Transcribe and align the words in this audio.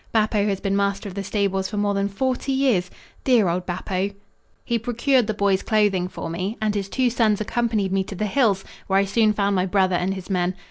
Bappo 0.11 0.47
has 0.47 0.59
been 0.59 0.75
master 0.75 1.07
of 1.07 1.13
the 1.13 1.23
stables 1.23 1.69
for 1.69 1.77
more 1.77 1.93
than 1.93 2.09
forty 2.09 2.51
years. 2.51 2.89
Dear 3.23 3.47
old 3.47 3.67
Bappo! 3.67 4.11
He 4.65 4.79
procured 4.79 5.27
the 5.27 5.33
boy's 5.35 5.61
clothing 5.61 6.07
for 6.07 6.27
me 6.27 6.57
and 6.59 6.73
his 6.73 6.89
two 6.89 7.11
sons 7.11 7.39
accompanied 7.39 7.91
me 7.93 8.03
to 8.05 8.15
the 8.15 8.25
hills, 8.25 8.65
where 8.87 8.97
I 8.97 9.05
soon 9.05 9.31
found 9.31 9.55
my 9.55 9.67
brother 9.67 9.95
and 9.97 10.15
his 10.15 10.27
men. 10.27 10.55